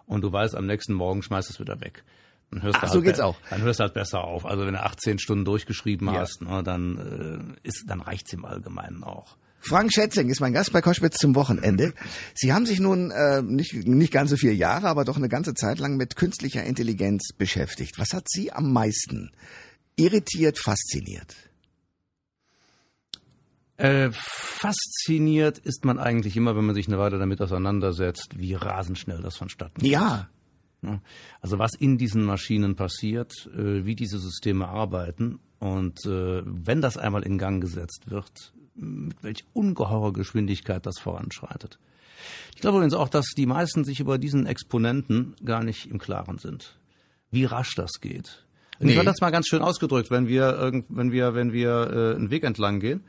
[0.08, 2.04] und du weißt, am nächsten Morgen schmeißt es wieder weg.
[2.50, 3.36] Dann hörst Ach, du halt so geht's auch.
[3.50, 4.46] Dann hörst du halt besser auf.
[4.46, 6.22] Also wenn du 18 Stunden durchgeschrieben Ja.
[6.22, 9.36] hast, ne, dann äh, ist, dann reicht's im Allgemeinen auch.
[9.60, 11.94] Frank Schätzing ist mein Gast bei Koschwitz zum Wochenende.
[12.36, 15.56] Sie haben sich nun äh, nicht, nicht ganz so viele Jahre, aber doch eine ganze
[15.56, 18.00] Zeit lang mit künstlicher Intelligenz beschäftigt.
[18.00, 19.32] Was hat Sie am meisten
[19.98, 21.36] irritiert, fasziniert?
[23.78, 28.98] Äh, fasziniert ist man eigentlich immer, wenn man sich eine Weile damit auseinandersetzt, wie rasend
[28.98, 29.92] schnell das vonstatten geht.
[29.92, 30.30] Ja?
[31.42, 36.98] Also was in diesen Maschinen passiert, äh, wie diese Systeme arbeiten und äh, wenn das
[36.98, 41.80] einmal in Gang gesetzt wird, mit welch ungeheurer Geschwindigkeit das voranschreitet.
[42.56, 46.38] Ich glaube übrigens auch, dass die meisten sich über diesen Exponenten gar nicht im Klaren
[46.38, 46.78] sind,
[47.32, 48.46] wie rasch das geht.
[48.80, 48.92] Und Nee.
[48.92, 52.30] Ich habe das mal ganz schön ausgedrückt, wenn wir wenn wir wenn wir äh, einen
[52.30, 53.04] Weg entlang gehen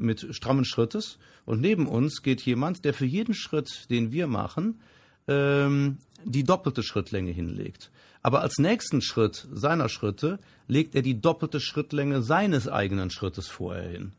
[0.00, 4.80] mit strammen Schrittes und neben uns geht jemand, der für jeden Schritt, den wir machen,
[5.28, 7.90] ähm, die doppelte Schrittlänge hinlegt.
[8.22, 13.88] Aber als nächsten Schritt seiner Schritte legt er die doppelte Schrittlänge seines eigenen Schrittes vorher
[13.88, 14.12] hin.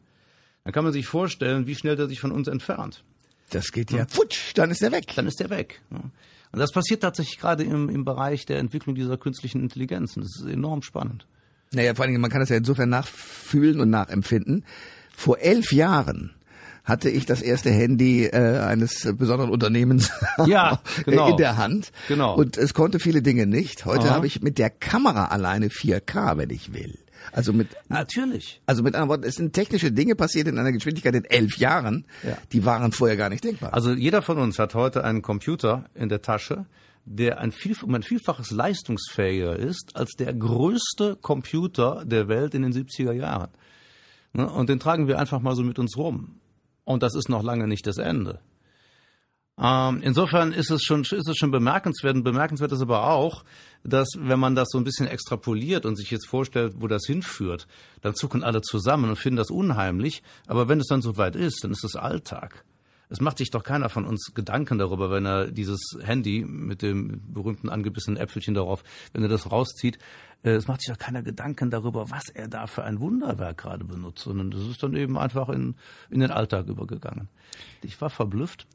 [0.63, 3.03] Dann kann man sich vorstellen, wie schnell der sich von uns entfernt.
[3.51, 4.05] das geht ja.
[4.07, 5.13] Futsch, dann ist er weg.
[5.15, 5.81] Dann ist er weg.
[5.91, 6.01] ja.
[6.51, 10.21] Und das passiert tatsächlich gerade im, im Bereich der Entwicklung dieser künstlichen Intelligenzen.
[10.21, 11.25] Das ist enorm spannend.
[11.71, 14.65] Naja, vor allen Dingen, man kann das ja insofern nachfühlen und nachempfinden.
[15.21, 16.31] Vor elf Jahren
[16.83, 20.09] hatte ich das erste Handy äh, eines besonderen Unternehmens
[20.47, 21.29] Ja, genau.
[21.29, 21.91] in der Hand.
[22.07, 22.33] Genau.
[22.35, 23.85] Und es konnte viele Dinge nicht.
[23.85, 26.97] Heute habe ich mit der Kamera alleine 4K, wenn ich will.
[27.31, 28.61] Also mit, Natürlich.
[28.65, 32.05] also mit anderen Worten, es sind technische Dinge passiert in einer Geschwindigkeit in elf Jahren,
[32.23, 32.35] Ja.
[32.51, 33.75] die waren vorher gar nicht denkbar.
[33.75, 36.65] Also jeder von uns hat heute einen Computer in der Tasche,
[37.05, 42.63] der ein, viel, um ein Vielfaches leistungsfähiger ist als der größte Computer der Welt in
[42.63, 43.49] den 70er Jahren.
[44.33, 44.49] Ne?
[44.49, 46.39] Und den tragen wir einfach mal so mit uns rum.
[46.83, 48.39] Und das ist noch lange nicht das Ende.
[49.61, 52.15] Ähm, insofern ist es schon, ist es schon bemerkenswert.
[52.15, 53.43] Und bemerkenswert ist aber auch,
[53.83, 57.67] dass wenn man das so ein bisschen extrapoliert und sich jetzt vorstellt, wo das hinführt,
[58.01, 60.23] dann zucken alle zusammen und finden das unheimlich.
[60.47, 62.63] Aber wenn es dann soweit ist, dann ist es Alltag.
[63.11, 67.21] Es macht sich doch keiner von uns Gedanken darüber, wenn er dieses Handy mit dem
[67.33, 69.99] berühmten angebissenen Äpfelchen darauf, wenn er das rauszieht,
[70.43, 73.83] äh, es macht sich doch keiner Gedanken darüber, was er da für ein Wunderwerk gerade
[73.83, 75.75] benutzt, sondern das ist dann eben einfach in,
[76.09, 77.27] in den Alltag übergegangen.
[77.83, 78.65] Ich war verblüfft,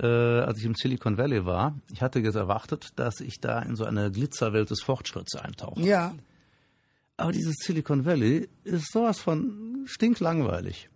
[0.00, 1.78] äh, als ich im Silicon Valley war.
[1.92, 5.82] Ich hatte jetzt erwartet, dass ich da in so eine Glitzerwelt des Fortschritts eintauche.
[5.82, 6.14] ja.
[7.18, 10.88] Aber dieses Silicon Valley ist sowas von stinklangweilig.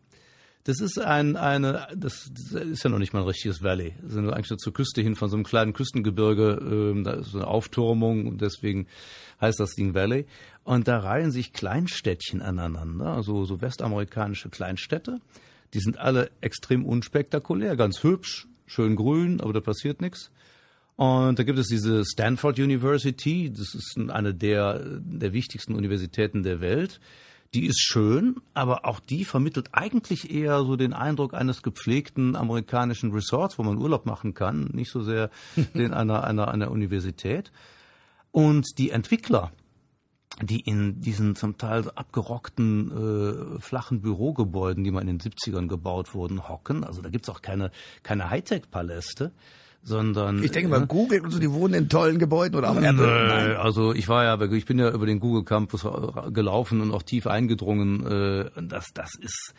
[0.67, 3.95] Das ist ein, eine, das, ist ja noch nicht mal ein richtiges Valley.
[4.03, 6.59] Das nur eigentlich so zur Küste hin von so einem kleinen Küstengebirge.
[6.61, 8.89] Ähm, da ist so eine Aufturmung und deswegen
[9.41, 10.27] heißt das Ding Valley.
[10.65, 15.21] Und da reihen sich Kleinstädtchen aneinander, also so westamerikanische Kleinstädte.
[15.73, 20.33] Die sind alle extrem unspektakulär, ganz hübsch, schön grün, aber da passiert nichts.
[20.97, 26.61] Und da gibt es diese Stanford University, das ist eine der, der wichtigsten Universitäten der
[26.61, 26.99] Welt.
[27.55, 33.13] Die ist schön, aber auch die vermittelt eigentlich eher so den Eindruck eines gepflegten amerikanischen
[33.13, 35.31] Resorts, wo man Urlaub machen kann, nicht so sehr
[35.75, 37.53] den einer, einer, einer Universität.
[38.33, 39.53] Und die Entwickler,
[40.43, 46.15] die in diesen zum Teil abgerockten, äh, flachen Bürogebäuden, die mal in den 70ern gebaut
[46.15, 46.85] wurden, hocken.
[46.85, 47.71] Also da gibt's auch keine,
[48.03, 49.33] keine Hightech-Paläste,
[49.87, 50.43] sondern...
[50.43, 52.93] Ich denke äh, mal, Google und so, die wohnen in tollen Gebäuden oder auch Apple.
[52.93, 53.57] Nö, Nein.
[53.57, 55.87] also ich war ja, ich bin ja über den Google Campus
[56.31, 58.05] gelaufen und auch tief eingedrungen.
[58.05, 59.55] Äh, das, das ist,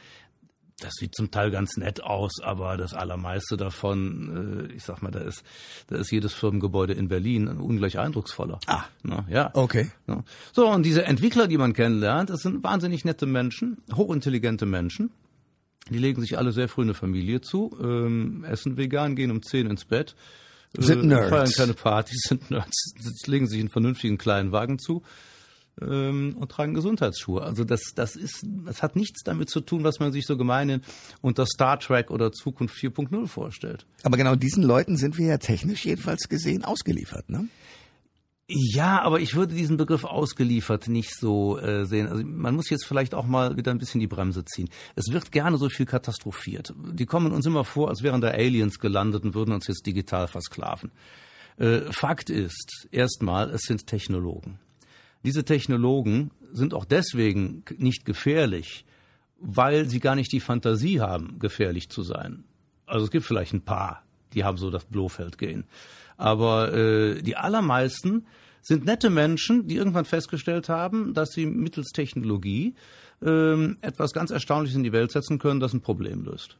[0.80, 5.12] das sieht zum Teil ganz nett aus, aber das allermeiste davon, äh, ich sag mal,
[5.12, 5.44] da ist,
[5.88, 8.60] da ist jedes Firmengebäude in Berlin ungleich eindrucksvoller.
[8.68, 8.84] Ah.
[9.04, 9.50] Na, ja.
[9.54, 9.90] Okay.
[10.08, 10.24] Ja.
[10.52, 15.10] So, und diese Entwickler, die man kennenlernt, das sind wahnsinnig nette Menschen, hochintelligente Menschen.
[15.90, 19.68] Die legen sich alle sehr früh eine Familie zu, ähm, essen vegan, gehen um 10
[19.68, 20.16] ins Bett.
[20.78, 21.30] äh, Sind Nerds.
[21.30, 22.94] Feiern keine Partys, sind Nerds,
[23.26, 25.04] legen sich einen vernünftigen kleinen Wagen zu
[25.82, 27.42] ähm, und tragen Gesundheitsschuhe.
[27.42, 30.82] Also das, das ist, das hat nichts damit zu tun, was man sich so gemeinhin
[31.22, 33.86] unter Star Trek oder Zukunft 4.0 vorstellt.
[34.04, 37.48] Aber genau diesen Leuten sind wir ja technisch jedenfalls gesehen ausgeliefert, ne?
[38.50, 42.08] Ja, aber ich würde diesen Begriff ausgeliefert nicht so äh, sehen.
[42.08, 44.70] Also man muss jetzt vielleicht auch mal wieder ein bisschen die Bremse ziehen.
[44.96, 46.74] Es wird gerne so viel katastrophiert.
[46.94, 50.30] Die kommen uns immer vor, als wären da Aliens gelandet und würden uns jetzt digital
[50.30, 50.92] versklaven.
[51.58, 54.60] Äh, Fakt ist erstmal, es sind Technologen.
[55.26, 58.86] Diese Technologen sind auch deswegen nicht gefährlich,
[59.40, 62.46] weil sie gar nicht die Fantasie haben, gefährlich zu sein.
[62.86, 65.66] Also es gibt vielleicht ein paar, die haben so das Blofeld gehen.
[66.18, 68.26] Aber äh, die allermeisten
[68.62, 72.76] sind nette Menschen, die irgendwann festgestellt haben, dass sie mittels Technologie
[73.22, 76.58] ähm, etwas ganz Erstaunliches in die Welt setzen können, das ein Problem löst.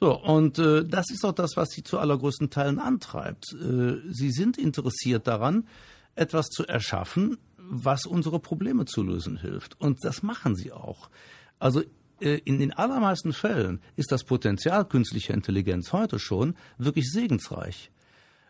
[0.00, 3.52] So, und äh, das ist auch das, was sie zu allergrößten Teilen antreibt.
[3.52, 5.66] Äh, sie sind interessiert daran,
[6.14, 9.80] etwas zu erschaffen, was unsere Probleme zu lösen hilft.
[9.80, 11.10] Und das machen sie auch.
[11.58, 11.82] Also
[12.20, 17.90] äh, in den allermeisten Fällen ist das Potenzial künstlicher Intelligenz heute schon wirklich segensreich.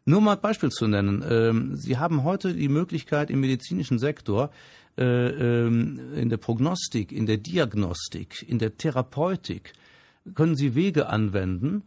[0.09, 1.25] Nur mal ein Beispiel zu nennen.
[1.29, 4.51] Ähm, sie haben heute die Möglichkeit im medizinischen Sektor,
[4.97, 9.73] äh, ähm, in der Prognostik, in der Diagnostik, in der Therapeutik,
[10.35, 11.83] können Sie Wege anwenden,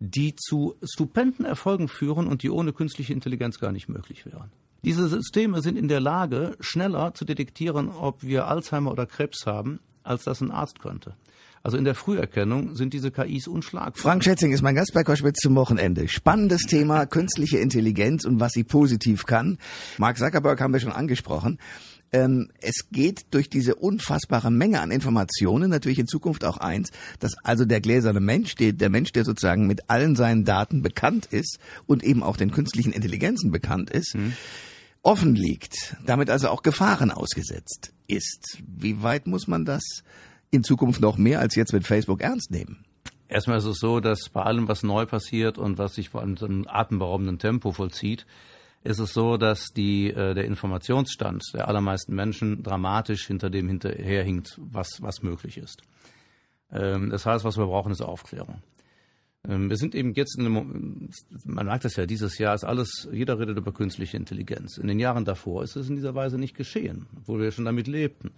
[0.00, 4.50] die zu stupenden Erfolgen führen und die ohne künstliche Intelligenz gar nicht möglich wären.
[4.84, 9.80] Diese Systeme sind in der Lage, schneller zu detektieren, ob wir Alzheimer oder Krebs haben,
[10.02, 11.14] als das ein Arzt könnte.
[11.62, 13.94] Also in der Früherkennung sind diese KIs unschlagbar.
[13.94, 16.08] Frank Schätzing ist mein Gast bei Koschwitz zum Wochenende.
[16.08, 19.58] Spannendes Thema, künstliche Intelligenz und was sie positiv kann.
[19.98, 21.58] Mark Zuckerberg haben wir schon angesprochen.
[22.10, 27.32] Ähm, es geht durch diese unfassbare Menge an Informationen natürlich in Zukunft auch eins, dass
[27.42, 31.58] also der gläserne Mensch, der, der Mensch, der sozusagen mit allen seinen Daten bekannt ist
[31.86, 34.32] und eben auch den künstlichen Intelligenzen bekannt ist, hm
[35.02, 38.58] offen liegt, damit also auch Gefahren ausgesetzt ist.
[38.64, 39.82] Wie weit muss man das
[40.52, 42.84] in Zukunft noch mehr als jetzt mit Facebook ernst nehmen?
[43.28, 46.36] Erstmal ist es so, dass bei allem, was neu passiert und was sich vor allem
[46.36, 48.26] so einem atemberaubenden Tempo vollzieht,
[48.84, 54.58] ist es so, dass die, äh, der Informationsstand der allermeisten Menschen dramatisch hinter dem hinterherhinkt,
[54.58, 55.82] was, was möglich ist.
[56.70, 58.62] Ähm, das heißt, was wir brauchen, ist Aufklärung.
[59.48, 61.10] Ähm, wir sind eben jetzt in einem,
[61.44, 64.76] man merkt das ja, dieses Jahr ist alles, jeder redet über künstliche Intelligenz.
[64.76, 67.86] In den Jahren davor ist es in dieser Weise nicht geschehen, obwohl wir schon damit
[67.86, 68.32] lebten.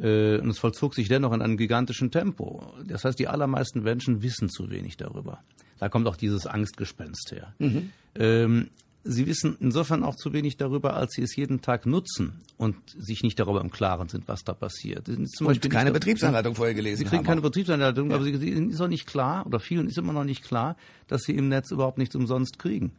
[0.00, 2.72] Äh, und es vollzog sich dennoch in einem gigantischen Tempo.
[2.86, 5.40] Das heißt, die allermeisten Menschen wissen zu wenig darüber.
[5.78, 7.54] Da kommt auch dieses Angstgespenst her.
[7.58, 7.90] Mhm.
[8.14, 8.70] Ähm,
[9.04, 13.22] Sie wissen insofern auch zu wenig darüber, als Sie es jeden Tag nutzen und sich
[13.22, 15.06] nicht darüber im Klaren sind, was da passiert.
[15.06, 17.26] Zum und Beispiel keine Betriebsanleitung vorher gelesen Sie kriegen haben.
[17.26, 18.16] keine Betriebsanleitung, ja.
[18.16, 21.22] aber Sie, Ihnen ist auch nicht klar, oder vielen ist immer noch nicht klar, dass
[21.22, 22.92] Sie im Netz überhaupt nichts umsonst kriegen.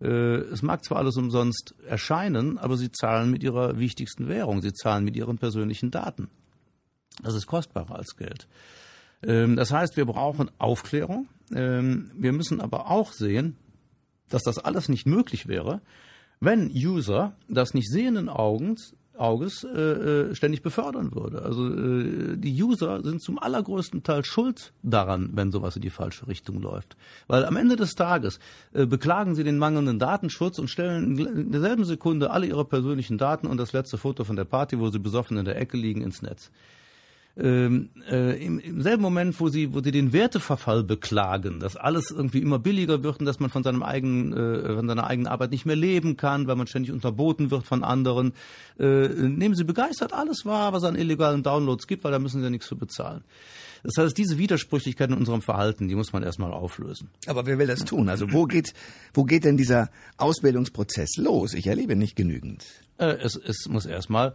[0.00, 4.72] Äh, es mag zwar alles umsonst erscheinen, aber Sie zahlen mit Ihrer wichtigsten Währung, Sie
[4.72, 6.28] zahlen mit Ihren persönlichen Daten.
[7.22, 8.48] Das ist kostbarer als Geld.
[9.22, 11.28] Ähm, das heißt, wir brauchen Aufklärung.
[11.54, 13.56] Ähm, wir müssen aber auch sehen,
[14.28, 15.80] dass das alles nicht möglich wäre,
[16.40, 21.42] wenn User das nicht sehenden Augens Auges äh, äh, ständig befördern würde.
[21.42, 26.26] Also äh, die User sind zum allergrößten Teil schuld daran, wenn sowas in die falsche
[26.26, 26.96] Richtung läuft.
[27.26, 28.38] Weil am Ende des Tages
[28.72, 33.46] äh, beklagen sie den mangelnden Datenschutz und stellen in derselben Sekunde alle ihre persönlichen Daten
[33.46, 36.22] und das letzte Foto von der Party, wo sie besoffen in der Ecke liegen, ins
[36.22, 36.50] Netz
[37.36, 42.38] ähm, äh, im, selben Moment, wo sie, wo sie den Werteverfall beklagen, dass alles irgendwie
[42.38, 45.66] immer billiger wird und dass man von seinem eigenen, äh, von seiner eigenen Arbeit nicht
[45.66, 48.34] mehr leben kann, weil man ständig unterboten wird von anderen,
[48.78, 52.38] äh, nehmen sie begeistert alles wahr, was es an illegalen Downloads gibt, weil da müssen
[52.38, 53.24] sie ja nichts für bezahlen.
[53.84, 57.10] Das heißt, diese Widersprüchlichkeit in unserem Verhalten, die muss man erstmal auflösen.
[57.26, 58.08] Aber wer will das tun?
[58.08, 58.72] Also wo geht,
[59.12, 61.52] wo geht denn dieser Ausbildungsprozess los?
[61.52, 62.64] Ich erlebe nicht genügend.
[62.98, 64.34] Äh, es, es muss erstmal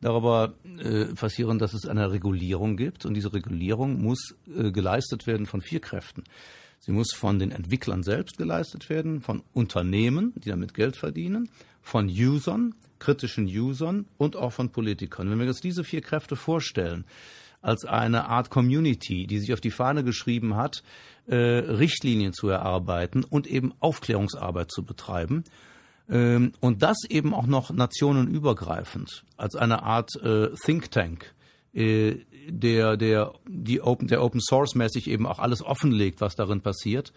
[0.00, 3.06] darüber äh, passieren, dass es eine Regulierung gibt.
[3.06, 6.24] Und diese Regulierung muss äh, geleistet werden von vier Kräften.
[6.80, 11.48] Sie muss von den Entwicklern selbst geleistet werden, von Unternehmen, die damit Geld verdienen,
[11.80, 15.30] von Usern, kritischen Usern und auch von Politikern.
[15.30, 17.04] Wenn wir uns diese vier Kräfte vorstellen,
[17.62, 20.82] als eine Art Community, die sich auf die Fahne geschrieben hat,
[21.26, 25.44] äh, Richtlinien zu erarbeiten und eben Aufklärungsarbeit zu betreiben,
[26.60, 31.34] und das eben auch noch nationenübergreifend als eine Art äh, Think Tank,
[31.72, 32.16] äh,
[32.48, 37.12] der, der, die Open, der Open Source mäßig eben auch alles offenlegt, was darin passiert.
[37.12, 37.14] ähm,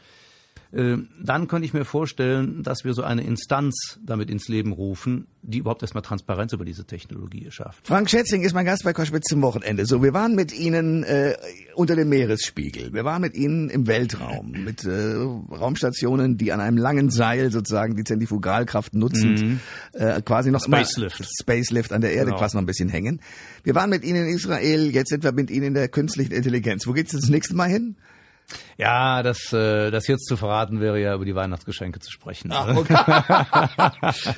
[0.77, 5.57] dann könnte ich mir vorstellen, dass wir so eine Instanz damit ins Leben rufen, die
[5.57, 7.87] überhaupt erstmal Transparenz über diese Technologie schafft.
[7.87, 9.87] Frank Schätzing ist mein Gast bei Koschwitz zum Wochenende.
[9.87, 11.35] So, wir waren mit Ihnen äh,
[11.73, 12.93] unter dem Meeresspiegel.
[12.93, 17.95] Wir waren mit Ihnen im Weltraum, mit äh, Raumstationen, die an einem langen Seil sozusagen
[17.95, 19.59] die Zentrifugalkraft nutzend mhm.
[19.93, 21.27] äh, quasi noch Spacelift.
[21.41, 22.37] Spacelift an der Erde genau.
[22.37, 23.21] quasi noch ein bisschen hängen.
[23.63, 26.85] Wir waren mit Ihnen in Israel, jetzt sind wir mit Ihnen in der künstlichen Intelligenz.
[26.85, 27.95] Wo geht's das nächste Mal hin?
[28.77, 32.51] Ja, das, äh, das jetzt zu verraten wäre ja über die Weihnachtsgeschenke zu sprechen.
[32.53, 32.95] Ach, okay.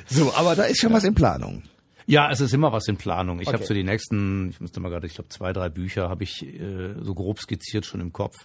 [0.06, 1.62] so, aber da ist schon was in Planung.
[2.06, 3.40] Ja, es ist immer was in Planung.
[3.40, 3.56] Ich okay.
[3.56, 6.42] habe so die nächsten, ich müsste mal gerade, ich glaube zwei, drei Bücher habe ich
[6.44, 8.36] äh, so grob skizziert schon im Kopf.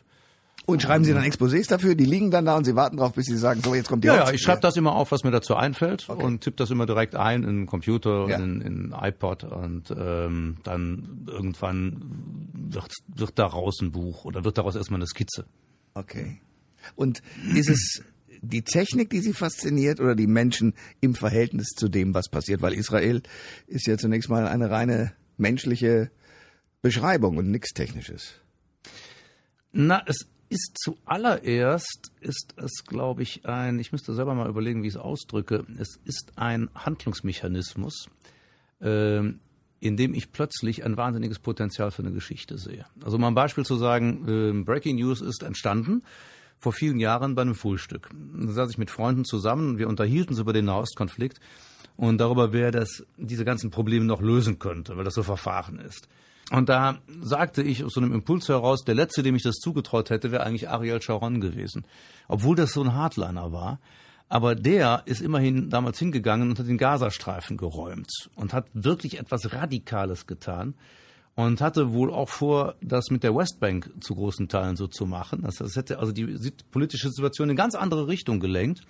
[0.66, 1.94] Und schreiben Sie dann Exposés dafür?
[1.94, 4.08] Die liegen dann da und Sie warten drauf, bis Sie sagen, so jetzt kommt die
[4.08, 4.36] Ja, ja, Hauptsache.
[4.36, 7.44] ich schreibe das immer auf, was mir dazu einfällt und tippe das immer direkt ein
[7.44, 8.38] in den Computer, Ja.
[8.38, 14.76] in, in iPod und ähm, dann irgendwann wird, wird daraus ein Buch oder wird daraus
[14.76, 15.46] erstmal eine Skizze.
[15.94, 16.42] Okay.
[16.96, 17.22] Und
[17.56, 18.04] ist es
[18.42, 22.62] die Technik, die Sie fasziniert oder die Menschen im Verhältnis zu dem, was passiert?
[22.64, 23.22] Weil Israel
[23.68, 26.10] ist ja zunächst mal eine reine menschliche
[26.82, 28.34] Beschreibung und nichts Technisches.
[29.72, 34.88] Na, es ist zuallererst, ist es, glaube ich, ein, ich müsste selber mal überlegen, wie
[34.88, 38.08] ich es ausdrücke, es ist ein Handlungsmechanismus,
[38.80, 39.40] ähm,
[39.82, 42.86] in dem ich plötzlich ein wahnsinniges Potenzial für eine Geschichte sehe.
[43.04, 46.04] Also um ein Beispiel zu sagen, ähm, Breaking News ist entstanden
[46.58, 48.10] vor vielen Jahren bei einem Frühstück.
[48.14, 51.42] Da saß ich mit Freunden zusammen wir unterhielten uns über den Nahostkonflikt
[51.98, 56.08] und darüber, wer das, diese ganzen Probleme noch lösen könnte, weil das so verfahren ist.
[56.52, 60.10] Und da sagte ich aus so einem Impuls heraus, der letzte, dem ich das zugetraut
[60.10, 61.86] hätte, wäre eigentlich Ariel Sharon gewesen.
[62.28, 63.80] Obwohl das so ein Hardliner war.
[64.28, 69.54] Aber der ist immerhin damals hingegangen und hat den Gazastreifen geräumt und hat wirklich etwas
[69.54, 70.74] Radikales getan
[71.36, 75.44] und hatte wohl auch vor, das mit der Westbank zu großen Teilen so zu machen.
[75.44, 78.82] Das, hätte also die politische Situation in eine ganz andere Richtung gelenkt.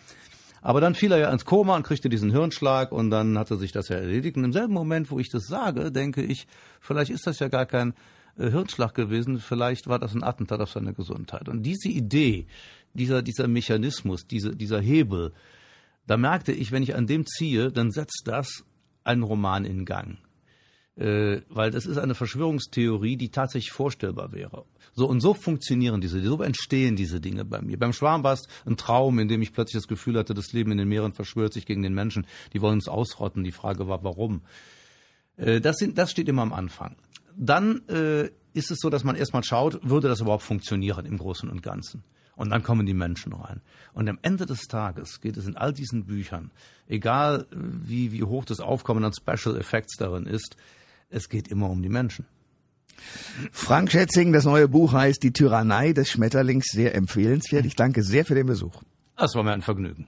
[0.65, 3.71] Aber dann fiel er ja ins Koma und kriegte diesen Hirnschlag und dann hatte sich
[3.71, 4.35] das ja erledigt.
[4.35, 6.47] Und im selben Moment, wo ich das sage, denke ich,
[6.81, 7.93] vielleicht ist das ja gar kein
[8.39, 11.49] äh, Hirnschlag gewesen, vielleicht war das ein Attentat auf seine Gesundheit.
[11.49, 12.47] Und diese Idee,
[12.95, 15.33] dieser, dieser Mechanismus, diese, dieser Hebel,
[16.07, 18.63] da merkte ich, wenn ich an dem ziehe, dann setzt das
[19.03, 20.17] einen Roman in Gang.
[20.97, 24.63] Äh, weil das ist eine Verschwörungstheorie, die tatsächlich vorstellbar wäre.
[24.93, 27.77] So und so funktionieren diese, so entstehen diese Dinge bei mir.
[27.77, 30.71] Beim Schwarm war es ein Traum, in dem ich plötzlich das Gefühl hatte, das Leben
[30.71, 32.25] in den Meeren verschwört sich gegen den Menschen.
[32.53, 33.43] Die wollen uns ausrotten.
[33.43, 34.41] Die Frage war, warum?
[35.35, 36.95] Äh, das, sind, das steht immer am Anfang.
[37.35, 41.49] Dann äh, ist es so, dass man erstmal schaut, würde das überhaupt funktionieren im Großen
[41.49, 42.05] und Ganzen.
[42.37, 43.61] Und dann kommen die Menschen rein.
[43.93, 46.51] Und am Ende des Tages geht es in all diesen Büchern,
[46.87, 50.55] egal wie, wie hoch das Aufkommen an Special Effects darin ist,
[51.09, 52.25] es geht immer um die Menschen.
[53.51, 57.65] Frank Schätzing, das neue Buch heißt Die Tyrannei des Schmetterlings, sehr empfehlenswert.
[57.65, 58.81] Ich danke sehr für den Besuch.
[59.17, 60.07] Das war mir ein Vergnügen.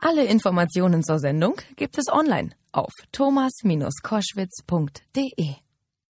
[0.00, 5.69] Alle Informationen zur Sendung gibt es online auf thomas-koschwitz.de.